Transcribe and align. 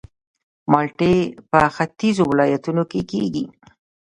مالټې 0.71 1.15
په 1.49 1.59
ختیځو 1.75 2.23
ولایتونو 2.31 2.83
کې 2.91 3.01
کیږي 3.11 3.43